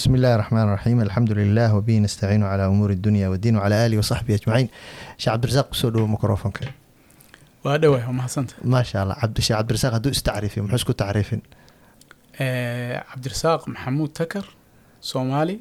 بسم 0.00 0.14
الله 0.14 0.34
الرحمن 0.34 0.62
الرحيم 0.62 1.00
الحمد 1.00 1.32
لله 1.32 1.74
وبه 1.74 1.98
نستعين 1.98 2.42
على 2.42 2.66
أمور 2.66 2.90
الدنيا 2.90 3.28
والدين 3.28 3.56
وعلى 3.56 3.86
آله 3.86 3.98
وصحبه 3.98 4.34
أجمعين 4.34 4.68
شيخ 5.18 5.32
عبد 5.32 5.44
الرزاق 5.44 5.74
سودو 5.74 6.06
ميكروفونك 6.06 6.60
waa 7.64 7.78
dhowah 7.78 8.04
waa 8.08 8.12
mahadsanta 8.12 8.54
ما 8.64 8.82
شاء 8.82 9.02
الله 9.02 9.14
عبد 9.18 9.36
الشيخ 9.36 9.56
عبد 9.56 9.68
الرزاق 9.70 9.94
هدو 9.94 10.10
استعرفي 10.10 10.60
محوس 10.60 10.84
كنت 10.84 10.98
تعرفين 10.98 11.40
cabdirasaaq 12.38 13.62
maxamuud 13.72 14.10
takar 14.20 14.44
soomaali 15.10 15.56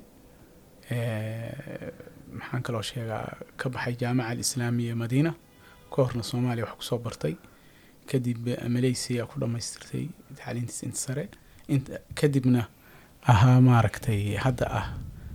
maxaan 2.39 2.62
kaloo 2.66 2.82
sheegaa 2.91 3.25
ka 3.62 3.68
baxay 3.73 3.96
jaamaca 4.02 4.30
alislaamiya 4.34 4.96
madiina 5.02 5.32
ka 5.93 5.98
horna 6.05 6.23
soomaaliya 6.32 6.66
wax 6.68 6.75
kusoo 6.82 7.00
bartay 7.05 7.34
kadib 8.12 8.43
malaysia 8.75 9.23
ku 9.32 9.36
dhammaystirtay 9.41 10.04
tacliintiis 10.39 10.80
inta 10.88 11.00
sare 11.05 11.23
inta 11.75 11.93
kadibna 12.20 12.62
ahaa 13.27 13.61
maaragtay 13.61 14.37
hadda 14.45 14.66
ah 14.80 14.87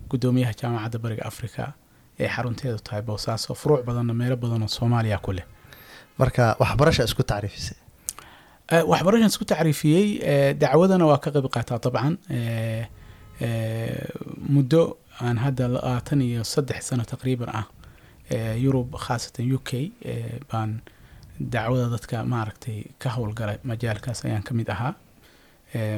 guddoomiyaha 0.09 0.53
jaamacadda 0.62 0.98
bariga 1.03 1.23
africa 1.31 1.73
ee 2.20 2.27
xarunteedu 2.35 2.80
tahay 2.80 3.02
boosaaso 3.02 3.53
furuuc 3.55 3.85
badanna 3.85 4.13
meelo 4.13 4.35
badanoo 4.38 4.67
soomaaliya 4.67 5.17
ku 5.25 5.31
leh. 5.31 5.45
Marka 6.20 6.55
waxbarasha 6.59 7.03
isku 7.03 7.23
tacriifisay? 7.23 7.77
Eh, 8.71 8.84
waxbarashan 8.91 9.27
isku 9.34 9.45
tacriifiyey 9.45 10.08
eh, 10.31 10.53
dacwadana 10.61 11.05
waa 11.05 11.17
ka 11.23 11.30
qayb 11.31 11.48
qaataa 11.55 11.80
dabcan. 11.85 12.17
Eh, 12.30 12.88
muddo 14.55 14.97
aan 15.22 15.38
hadda 15.38 15.67
labaatan 15.67 16.22
iyo 16.22 16.44
saddex 16.44 16.81
sano 16.89 17.03
taqriiban 17.03 17.49
ah 17.59 17.66
yurub 18.55 18.95
khaasatan 18.95 19.52
u 19.55 19.59
k 19.59 19.91
baan 20.52 20.81
dacwada 21.39 21.89
dadka 21.95 22.23
maaragtay 22.23 22.77
ka 23.02 23.09
howlgalay 23.16 23.58
majaalkaas 23.63 24.25
ayaan 24.25 24.44
ka 24.47 24.53
mid 24.53 24.70
ahaa 24.70 24.94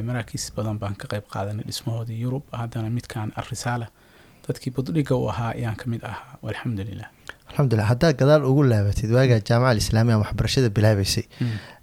maraakiis 0.08 0.52
badan 0.56 0.78
baan 0.82 0.96
ka 0.96 1.08
qayb 1.12 1.26
qaadanay 1.34 1.66
dhismahoodii 1.70 2.20
yurub. 2.26 2.44
Haddana 2.62 2.90
midkaan 2.90 3.32
alrisaala 3.36 3.88
dadkii 4.48 4.72
buddhiga 4.76 5.16
u 5.16 5.28
ahaa 5.30 5.52
ayaan 5.56 5.76
ka 5.76 5.86
mid 5.94 6.04
ahaa. 6.04 6.38
Walxamdulilah 6.44 7.10
alxamdulilah 7.50 7.88
haddaad 7.94 8.16
gadaal 8.22 8.44
ugu 8.52 8.64
laabatid 8.74 9.12
waagaa 9.18 9.40
jaamaca 9.50 9.72
alislaamiya 9.76 10.18
waxbarashada 10.24 10.70
bilaabaysay 10.78 11.24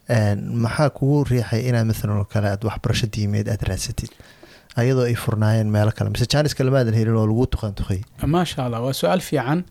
een, 0.08 0.38
maxaa 0.64 0.90
kugu 0.98 1.24
riixay 1.30 1.60
inaad 1.68 1.86
maalan 1.90 2.18
oo 2.20 2.24
kale 2.34 2.48
aad 2.52 2.64
waxbarasho 2.68 3.06
diimeed 3.14 3.48
aad 3.48 3.62
raadsatid? 3.68 4.10
Ayadoo 4.80 5.04
ay 5.10 5.14
furnaayeen 5.24 5.70
meelo 5.76 5.92
kale 5.96 6.10
mise 6.10 6.26
jaanis 6.32 6.54
kalemaadan 6.58 6.94
helin 6.98 7.16
oo 7.20 7.26
lagu 7.30 7.46
tuqan 7.54 7.74
tuqay? 7.80 8.00
Maasha 8.34 8.64
allah 8.66 8.80
waa 8.86 8.92
su'aal 9.00 9.20
fiican 9.28 9.64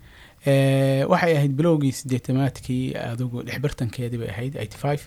waxay 0.45 1.33
ahayd 1.37 1.53
bilowgii 1.59 1.91
sideetamaadkii 1.91 2.95
adugu 3.11 3.43
dhexbartankeedii 3.47 4.17
bay 4.17 4.29
ahayd 4.29 4.53
eighty 4.55 4.77
five 4.77 5.01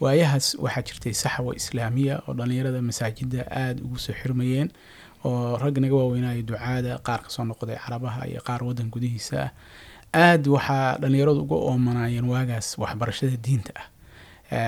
waayahaas 0.00 0.54
waxaa 0.64 0.82
jirtay 0.88 1.12
saxwa 1.14 1.54
islaamiya 1.60 2.14
oo 2.28 2.34
dhallinyarada 2.34 2.82
masaajida 2.82 3.40
aada 3.50 3.80
ugu 3.86 3.98
soo 3.98 4.12
xirmayeen 4.22 4.68
oo 5.24 5.56
rag 5.62 5.78
naga 5.78 5.94
waaweynaayo 5.94 6.42
ducaada 6.42 6.98
qaar 7.06 7.20
ka 7.22 7.30
soo 7.30 7.44
noqday 7.44 7.76
carabaha 7.84 8.26
iyo 8.28 8.40
qaar 8.48 8.64
waddan 8.64 8.90
gudihiisa. 8.90 9.38
Ah 9.42 9.50
aad 10.32 10.46
waxaa 10.56 10.98
dhallinyaradu 10.98 11.40
uga 11.46 11.54
oomanaayeen 11.70 12.24
waagaas 12.24 12.78
waxbarashada 12.78 13.36
diinta 13.36 13.72
ah. 13.76 13.86
Eh, 13.86 13.88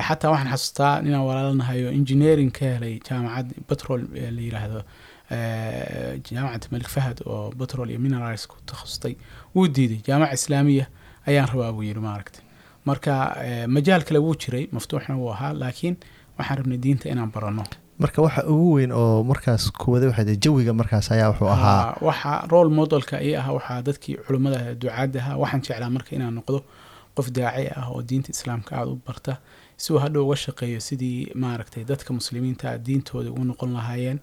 xataa 0.09 0.31
waxaan 0.35 0.51
xasuustaa 0.53 0.93
ninaan 1.05 1.25
walaalanahayo 1.29 1.89
engineering 1.99 2.51
ka 2.59 2.65
helay 2.75 2.95
jaamacad 3.09 3.47
petrol 3.69 4.01
ee 4.23 4.31
la 4.37 4.41
yiraahdo 4.47 4.81
eh, 5.35 6.21
jaamacad 6.29 6.65
malik 6.73 6.89
fahad 6.97 7.19
oo 7.27 7.51
petrol 7.61 7.89
iyo 7.91 7.99
minerals 8.07 8.47
ku 8.51 8.57
takhasustay 8.71 9.15
wuu 9.55 9.67
diiday 9.77 10.01
jaamaca 10.09 10.33
islaamiya 10.41 10.87
ayaan 11.29 11.49
rabaa 11.53 11.73
buu 11.77 11.83
yidhi 11.91 12.01
maaragta 12.09 12.39
marka 12.89 13.13
eh, 13.47 13.67
majaal 13.77 14.03
kale 14.09 14.19
wuu 14.27 14.35
jiray 14.43 14.65
maftuuxna 14.77 15.17
wuu 15.21 15.31
ahaa 15.37 15.53
laakiin 15.63 15.97
waxaan 16.39 16.59
rabnay 16.59 16.79
diinta 16.85 17.09
inaan 17.09 17.31
baranno. 17.37 17.65
Marka 17.99 18.23
waxa 18.27 18.43
ugu 18.53 18.73
weyn 18.77 18.93
oo 18.93 19.23
markaas 19.31 19.65
kuwada 19.83 20.07
waxay 20.11 20.25
tahay 20.25 20.37
jawiga 20.45 20.73
markaas 20.81 21.07
ayaa 21.15 21.29
wuxuu 21.33 21.49
ahaa. 21.57 21.81
Ah, 21.83 21.97
waxa 22.09 22.33
role 22.53 22.71
modelka 22.79 23.23
ii 23.23 23.35
ahaa 23.41 23.53
waxaa 23.59 23.83
dadkii 23.89 24.17
culimmada 24.27 24.59
ducaadda 24.83 25.19
ahaa. 25.23 25.37
Waxaan 25.43 25.63
jeclaa 25.67 25.91
marka 25.97 26.11
inaan 26.17 26.35
noqdo 26.39 26.59
qof 27.17 27.27
daaci 27.39 27.67
ah 27.81 27.87
oo 27.95 28.01
diinta 28.09 28.31
islaamka 28.37 28.71
aada 28.79 28.91
u 28.97 28.99
barta 29.07 29.33
si 29.83 29.93
uu 29.93 29.99
hadhow 30.05 30.23
uga 30.27 30.37
shaqeeyo 30.47 30.81
sidii 30.89 31.19
maaragtay 31.45 31.85
dadka 31.91 32.11
muslimiinta 32.21 32.65
ah 32.73 32.79
diintooda 32.87 33.29
ugu 33.31 33.45
noqon 33.51 33.71
lahaayeen. 33.79 34.19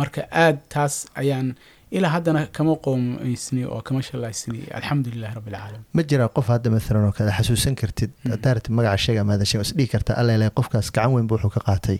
Marka 0.00 0.20
aad 0.44 0.56
taas 0.74 0.94
ayaan 1.22 1.48
ilaa 1.96 2.10
haddana 2.16 2.40
kama 2.56 2.74
qoomaysni 2.86 3.62
oo 3.64 3.80
kama 3.88 4.00
shalaysni. 4.08 4.60
Alxamdulilahi 4.78 5.34
rabbi 5.38 5.50
alcaalamiin 5.54 5.84
ma 5.98 6.02
jiraa 6.10 6.28
qof 6.36 6.46
hadda 6.54 6.70
maalan 6.74 7.04
oo 7.08 7.12
kale 7.18 7.30
xasuusan 7.38 7.74
kartid 7.80 8.10
Mm. 8.24 8.30
haddaa 8.34 8.54
rabtid 8.56 8.72
magaca 8.78 8.98
sheega 9.04 9.22
maadan 9.28 9.46
sheega 9.50 9.64
is 9.68 9.72
dhihi 9.78 9.88
karta 9.94 10.12
alla 10.20 10.32
ilahay 10.36 10.52
qofkaas 10.58 10.88
gacan 10.96 11.12
weyn 11.16 11.26
bu 11.30 11.34
wuxuu 11.36 11.52
ka 11.56 11.60
qaatay. 11.68 11.98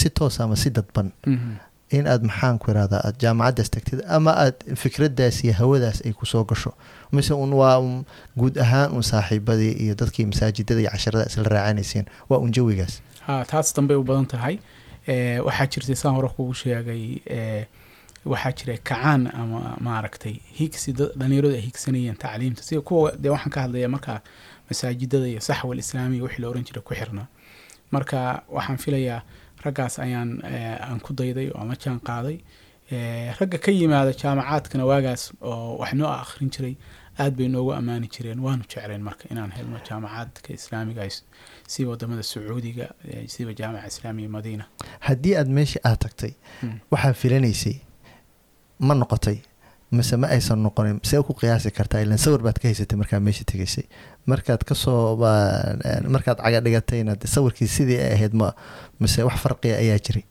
Si 0.00 0.10
toos 0.10 0.40
ama 0.40 0.56
si 0.56 0.70
dadban. 0.70 1.12
Mhm. 1.26 1.52
In 1.90 2.06
aad 2.06 2.22
maxaan 2.22 2.58
ku 2.58 2.70
irahdaa? 2.70 3.00
Aad 3.06 3.16
jaamacaddaas 3.22 3.70
tagtid 3.74 4.00
ama 4.16 4.32
aad 4.44 4.56
fikraddaas 4.82 5.44
iyo 5.44 5.52
hawadaas 5.60 5.98
ay 6.06 6.12
ku 6.12 6.26
soo 6.26 6.44
gasho? 6.44 6.72
Mise 7.12 7.34
un 7.34 7.52
waa 7.60 7.78
guud 8.38 8.58
ahaan 8.64 8.92
un 8.96 9.02
saaxiibadii 9.02 9.72
iyo 9.84 9.94
dadkii 9.94 10.26
masaajidada 10.32 10.80
iyo 10.80 10.90
casharada 10.90 11.26
isla 11.30 11.42
raacanayseen 11.54 12.06
waa 12.28 12.38
un 12.38 12.52
jawigaas. 12.52 13.00
Ha 13.26 13.44
taas 13.44 13.74
dambay 13.76 13.96
u 13.96 14.04
badan 14.04 14.26
tahay. 14.26 14.58
Eh, 15.06 15.38
waxaa 15.46 15.66
jirtay 15.72 15.96
saan 15.96 16.14
hore 16.14 16.28
kugu 16.36 16.54
sheegay 16.54 17.02
eh, 17.26 17.66
waxaa 18.24 18.52
jiray 18.58 18.78
kacaan 18.78 19.26
ama 19.40 19.76
maaragtay 19.80 20.34
higsi 20.58 20.92
dad- 20.92 21.12
dhallinyaradu 21.18 21.54
ay 21.54 21.60
higsanayeen 21.68 22.16
tacliimta. 22.16 22.62
Sida 22.62 22.80
kuwa 22.80 23.12
dee 23.22 23.28
waxaan 23.34 23.50
ka 23.54 23.60
hadlaya 23.64 23.88
markaa 23.88 24.20
masaajidada 24.70 25.26
iyo 25.28 25.40
saxwa 25.40 25.72
alislaamiya 25.74 26.22
wixii 26.22 26.42
la 26.42 26.48
oran 26.48 26.64
jiray 26.64 26.82
ku 26.82 26.94
xirnaa 26.94 27.26
marka 27.90 28.42
waxaan 28.56 28.78
filayaa 28.78 29.22
raggaas 29.64 29.98
ayaan 29.98 30.30
eh, 30.44 30.88
aan 30.90 31.00
ku 31.00 31.12
dayday 31.20 31.48
oo 31.54 31.60
ama 31.62 31.74
jaan 31.84 32.00
qaaday. 32.08 32.38
Eh, 32.92 33.28
ragga 33.40 33.58
ka 33.64 33.70
yimaada 33.72 34.12
jaamacaadkana 34.22 34.84
waagaas 34.90 35.22
oo 35.40 35.76
wax 35.80 35.92
noo 36.00 36.08
akhrin 36.22 36.50
jiray 36.54 36.74
aad 37.22 37.34
bay 37.38 37.48
noogu 37.48 37.72
ammaani 37.78 38.08
jireen. 38.14 38.40
Waanu 38.46 38.64
jecleen 38.70 39.02
marka 39.08 39.24
inaan 39.32 39.50
helno 39.56 39.78
jaamacaadka 39.88 40.52
islaamiga 40.58 41.02
ay 41.02 41.10
s- 41.16 41.24
sida 41.72 41.88
waddamada 41.90 42.22
sacuudiga 42.22 42.86
eh, 43.10 43.28
sida 43.28 43.52
jaamaca 43.60 43.86
islaamiya 43.92 44.28
madiina. 44.36 44.64
Haddii 45.06 45.34
aad 45.40 45.48
meesha 45.58 45.80
aad 45.84 45.98
tagtay 46.04 46.32
Mm. 46.62 46.78
waxaa 46.92 47.12
filanaysay 47.22 47.76
ma 48.86 48.94
noqotay 48.94 49.38
mise 49.92 50.14
ma 50.16 50.26
aysan 50.28 50.58
noqonin 50.62 51.00
see 51.02 51.22
ku 51.26 51.32
qiyaasi 51.40 51.70
kartaa 51.78 52.00
ilan 52.04 52.18
sawir 52.18 52.40
baad 52.46 52.58
ka 52.62 52.68
haysatay 52.68 52.96
markaa 52.98 53.20
meesha 53.20 53.44
tegaysay. 53.44 53.84
Markaad 54.26 54.62
ka 54.68 54.74
soo 54.74 55.16
ba- 55.16 55.76
markaad 56.14 56.38
caga 56.38 57.20
sawirkii 57.34 57.66
sidii 57.76 57.98
ay 57.98 58.12
ahayd 58.16 58.34
ma 58.34 58.52
mise 59.00 59.18
wax 59.26 59.36
farqiya 59.44 59.76
ayaa 59.82 59.98
jiray? 59.98 60.24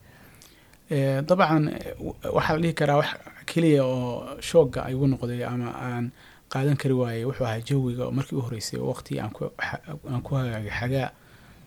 Eh, 0.90 1.22
dabcan 1.28 1.68
eh, 1.70 1.94
waxaa 2.34 2.56
la 2.56 2.62
dhihi 2.64 2.74
karaa 2.74 2.98
wax 3.02 3.10
keliya 3.46 3.84
oo 3.86 4.40
shoogga 4.42 4.80
ay 4.88 4.94
igu 4.94 5.06
noqday 5.08 5.44
ama 5.46 5.70
aan 5.76 6.06
qaadan 6.50 6.78
kari 6.82 6.94
waayey 7.02 7.26
wuxuu 7.30 7.46
ahaa 7.46 7.62
jawiga 7.70 8.12
markii 8.12 8.36
u 8.40 8.42
horeysay 8.42 8.80
oo 8.80 8.88
waqti 8.94 9.20
aan 9.22 9.30
ku 9.36 9.52
xa- 9.68 9.82
aan 10.12 10.22
ku 10.26 10.36
hagaagay 10.36 10.72
xagaa 10.80 11.10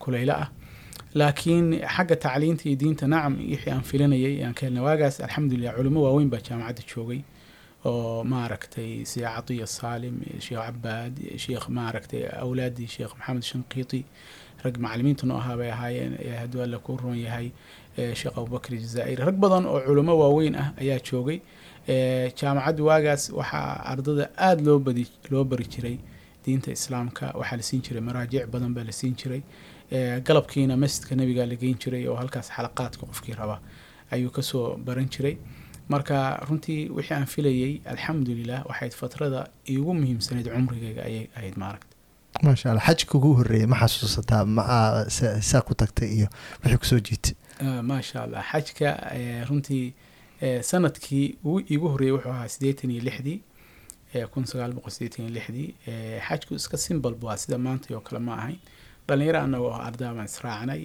kulaylo 0.03 0.33
ah. 0.43 0.49
Laakiin 1.15 1.67
xagga 1.95 2.17
tacliinta 2.17 2.65
iyo 2.69 2.77
diinta 2.81 3.07
nacam 3.07 3.37
wixii 3.37 3.71
aan 3.71 3.83
filanayay 3.85 4.43
aan 4.45 4.55
ka 4.55 4.67
helnay 4.67 4.83
waagaas 4.83 5.21
alxamdulilah 5.21 5.75
culimo 5.77 6.01
waaweyn 6.07 6.31
baa 6.33 6.41
jaamacadda 6.41 6.83
joogay 6.91 7.21
oo 7.91 8.25
maaragtay 8.25 9.05
sida 9.11 9.29
catiya 9.37 9.67
saalim 9.67 10.17
sheekh 10.47 10.61
cabaad 10.67 11.15
sheekh 11.45 11.67
maaragtay 11.79 12.23
awlaadii 12.45 12.89
sheekh 12.95 13.13
maxamed 13.19 13.45
shanqiiti 13.51 14.01
rag 14.65 14.77
macalimiinta 14.85 15.27
noo 15.27 15.39
ahaa 15.43 15.57
bay 15.61 15.71
ahaayeen 15.77 16.13
ee 16.29 16.37
hadduu 16.43 16.63
alla 16.67 16.79
kuu 16.79 16.97
roon 17.03 17.19
yahay 17.27 17.49
sheekh 18.21 18.35
abubakr 18.39 18.71
jazaa'iri 18.85 19.23
rag 19.29 19.37
badan 19.45 19.65
oo 19.67 19.81
culimo 19.87 20.15
waaweyn 20.23 20.55
ah 20.63 20.69
ayaa 20.83 20.99
joogay 21.09 21.39
jaamacadda 22.41 22.83
waagaas 22.89 23.23
waxaa 23.39 23.67
ardada 23.93 24.25
aada 24.47 24.63
loo 24.69 24.79
badi 24.87 25.05
loo 25.33 25.45
bari 25.45 25.65
jiray 25.75 25.97
diinta 26.45 26.71
islaamka 26.79 27.25
waxaa 27.41 27.57
la 27.61 27.63
siin 27.69 27.83
jiray 27.87 28.03
maraajic 28.09 28.47
badan 28.55 28.73
baa 28.77 28.85
la 28.91 28.93
siin 29.01 29.15
jiray 29.21 29.43
galabkiina 30.27 30.77
masjidka 30.83 31.17
nabiga 31.21 31.47
la 31.51 31.57
geyn 31.63 31.77
jiray 31.83 32.07
oo 32.09 32.17
halkaas 32.23 32.49
xalaqaadka 32.57 33.03
qofkii 33.11 33.35
raba 33.41 33.57
ayuu 34.15 34.31
ka 34.37 34.43
soo 34.51 34.77
baran 34.87 35.09
jiray 35.15 35.35
marka 35.89 36.17
runtii 36.49 36.89
wixii 36.97 37.15
aan 37.17 37.27
filayey 37.27 37.81
alxamdulilah 37.93 38.61
waxayd 38.71 38.93
fatrada 39.01 39.41
iigu 39.69 39.95
muhiimsanayd 40.01 40.47
cumrigayga 40.55 41.03
ayay 41.09 41.27
ahayd 41.37 41.57
maaragta 41.63 41.95
maasha 42.43 42.71
allah 42.71 42.85
xajka 42.89 43.13
ugu 43.19 43.31
horreeyay 43.39 43.67
ma 43.73 43.77
xasuusataa 43.83 44.45
maxaa 44.45 45.11
sa- 45.17 45.41
saa 45.51 45.61
ku 45.67 45.75
tagtay 45.75 46.09
iyo 46.17 46.29
wixii 46.65 46.79
ku 46.83 46.87
soo 46.91 47.01
jiitay. 47.09 47.35
Ah, 47.65 47.83
maasha 47.91 48.23
allah 48.25 48.43
xajka 48.53 48.89
runtii 49.49 49.87
sannadkii 50.71 51.27
ugu 51.45 51.61
iigu 51.73 51.89
horreeyey 51.93 52.13
wuxuu 52.17 52.31
ahaa 52.37 52.49
siddeetan 52.55 52.91
iyo 52.91 53.03
lixdii 53.09 53.41
kun 54.33 54.45
sagaal 54.51 54.73
boqol 54.77 54.91
siddeetan 54.91 55.25
iyo 55.25 55.35
lixdii. 55.39 55.69
Xajku 56.29 56.55
iska 56.55 56.77
simbal 56.77 57.15
bu 57.21 57.31
ah 57.31 57.37
sida 57.43 57.59
maanta 57.59 57.95
oo 57.97 58.01
kale 58.01 58.19
ma 58.27 58.33
ahayn 58.41 58.59
dhalinyaro 59.09 59.39
annaga 59.47 59.65
oo 59.71 59.79
ardaa 59.89 60.13
baan 60.17 60.29
israacnay 60.33 60.81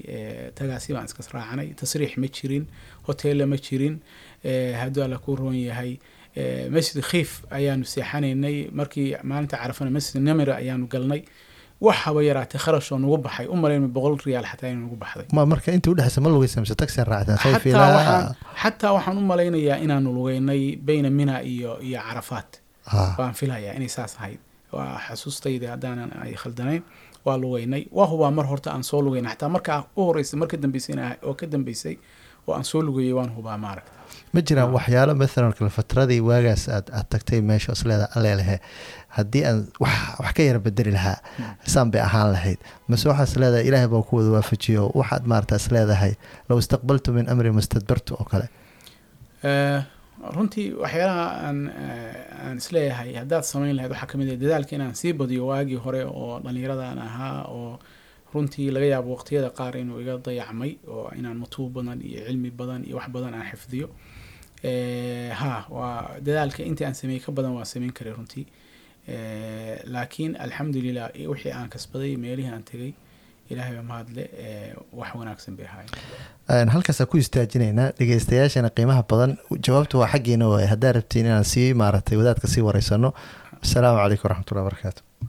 tagaasi 0.57 0.89
baan 0.95 1.05
iska 1.09 1.21
israacnay 1.25 1.67
tasriix 1.79 2.11
ma 2.21 2.27
jirin 2.37 2.63
hoteella 3.07 3.45
ma 3.51 3.57
jirin 3.65 3.95
hadduu 4.81 5.03
alla 5.05 5.17
kuu 5.25 5.35
roon 5.39 5.55
yahay 5.69 5.91
masjid 6.75 7.01
khiif 7.09 7.31
ayaanu 7.57 7.85
seexanaynay. 7.93 8.55
Markii 8.79 9.07
maalinta 9.29 9.57
carafana 9.61 9.89
masjid 9.97 10.21
namira 10.27 10.53
ayaanu 10.61 10.85
galnay. 10.93 11.21
Wax 11.85 11.97
haba 12.03 12.21
yaraatee 12.29 12.59
kharashoo 12.65 12.97
nagu 13.01 13.17
baxay. 13.25 13.45
U 13.53 13.55
malayma 13.63 13.87
boqol 13.95 14.15
riyaal 14.25 14.45
xataa 14.51 14.69
inay 14.71 14.81
nagu 14.85 14.95
baxday. 15.03 15.25
Ma 15.33 15.45
marka 15.51 15.69
intii 15.77 15.91
udhexaysa 15.93 16.21
ma 16.25 16.29
lugaysa 16.33 16.61
mise 16.61 16.75
taxi 16.81 17.01
raacdeen 17.11 17.37
xataa 17.37 17.53
sayfi 17.53 18.87
waxaan 18.95 19.17
u 19.17 19.21
malaynayaa 19.31 19.77
inaanu 19.85 20.09
lugeynay 20.17 20.61
bayna 20.87 21.09
mina 21.09 21.35
iyo 21.53 21.71
iyo 21.87 21.99
carafaat 22.07 22.51
baan 23.17 23.33
filayaa 23.39 23.73
inay 23.77 23.89
saas 23.97 24.13
ahayd. 24.19 24.39
Waa 24.75 24.97
xasuustayda 25.07 25.67
haddaanan 25.73 26.09
ay 26.23 26.33
khaldanayn 26.41 26.81
waa 27.27 27.37
lugeynay. 27.43 27.83
Waa 27.97 28.07
hubaa 28.11 28.31
mar 28.37 28.45
horta 28.51 28.69
aan 28.75 28.83
soo 28.83 29.01
lugeynay. 29.05 29.33
Xataa 29.35 29.49
markaa 29.55 29.79
u 29.97 30.01
horeysay 30.07 30.39
mar 30.39 30.47
ka 30.51 30.57
dambeysay 30.63 30.95
oo 31.27 31.33
ka 31.39 31.45
dambeysay 31.53 31.95
oo 32.47 32.53
aan 32.55 32.63
soo 32.71 32.81
lugeeyey 32.87 33.13
waan 33.17 33.31
hubaa 33.35 33.57
maaragta. 33.57 33.91
Ma 34.33 34.41
jiraan 34.47 34.71
waxyaalo 34.75 35.13
maalan 35.21 35.53
kale 35.57 35.69
fatradii 35.79 36.19
waagaas 36.29 36.63
aad 36.75 36.87
aad 36.97 37.07
tagtay 37.13 37.41
meesha 37.49 37.71
isleeda 37.77 38.07
aleelehe 38.15 38.57
haddii 39.17 39.43
aan 39.49 39.59
wax 39.83 39.95
wax 40.19 40.31
ka 40.37 40.43
yara 40.47 40.59
bedeli 40.59 40.91
lahaa 40.97 41.17
saan 41.73 41.91
bay 41.91 42.01
ahaan 42.01 42.31
lahayd. 42.35 42.59
Mase 42.87 43.09
waxaas 43.09 43.35
leedahay 43.41 43.67
ilaahay 43.67 43.87
baa 43.93 44.01
ku 44.09 44.15
wada 44.19 44.29
waafajiyo. 44.37 44.91
Waxaad 44.99 45.23
maarata 45.31 45.55
is 45.55 45.67
leedahay 45.75 46.13
low 46.49 46.59
istaqbaltu 46.63 47.13
min 47.17 47.29
amri 47.29 47.51
mastadbartu 47.59 48.15
oo 48.19 48.25
kale. 48.31 48.47
Eh, 49.43 49.79
runtii 50.21 50.73
waxyaalaha 50.83 51.25
aan 51.47 51.59
eh, 51.67 52.45
aan 52.45 52.57
is 52.57 52.69
leeyahay 52.75 53.13
haddaad 53.21 53.43
samayn 53.51 53.75
lahayd 53.77 53.91
waxaa 53.93 54.07
ka 54.11 54.17
mid 54.17 54.29
ah 54.33 54.37
dadaalka 54.43 54.75
inaan 54.75 54.95
sii 55.01 55.13
badiyo 55.13 55.43
waagii 55.51 55.75
hore 55.85 56.01
oo 56.05 56.39
dhallinyaradan 56.43 56.97
ahaa 57.07 57.43
oo 57.57 57.79
runtii 58.33 58.71
laga 58.75 58.85
yaabo 58.93 59.09
waqtiyada 59.15 59.49
qaar 59.59 59.73
inuu 59.77 59.99
iga 60.03 60.17
dayacmay 60.25 60.71
oo 60.93 61.11
inaan 61.19 61.37
matuub 61.43 61.69
badan 61.77 62.01
iyo 62.01 62.19
cilmi 62.27 62.49
badan 62.59 62.81
iyo 62.87 62.95
wax 62.97 63.07
badan 63.15 63.33
aan 63.33 63.47
xifdiyo. 63.51 63.87
Eh, 64.69 65.29
ha 65.39 65.65
waa 65.69 66.17
dadaalka 66.25 66.61
intii 66.69 66.85
aan 66.87 66.95
sameeyey 67.01 67.21
ka 67.25 67.31
badan 67.31 67.51
waa 67.57 67.65
samayn 67.73 67.93
karay 67.97 68.13
runtii. 68.17 68.45
Eh, 69.13 69.77
laakiin 69.93 70.31
alxamdulilah 70.45 71.09
wixii 71.31 71.51
aan 71.59 71.69
kasbaday 71.73 72.13
meelihii 72.23 72.51
aan 72.55 72.63
tegay 72.71 72.93
ilaahay 73.49 73.81
mahadle 73.91 74.23
wax 74.99 75.09
wanaagsan 75.19 75.55
bay 75.57 75.65
ahaayeen. 75.65 75.91
Een, 76.55 76.69
halkaasaan 76.75 77.09
ku 77.11 77.17
istaajinaynaa 77.23 77.89
dhegeystayaashana 77.99 78.69
qiimaha 78.77 79.03
badan 79.11 79.37
jawaabtu 79.67 79.99
waa 80.01 80.09
xaggiina 80.13 80.47
waay 80.53 80.67
haddaa 80.73 80.91
rabtiin 80.99 81.25
inaan 81.25 81.43
sii 81.53 81.73
maaragtay 81.81 82.17
wadaadka 82.21 82.47
sii 82.53 82.61
wareysano 82.69 83.13
asalaamu 83.65 83.97
calaykum 84.03 84.25
waraxmatullahi 84.29 84.65
wabarakaatu 84.65 85.01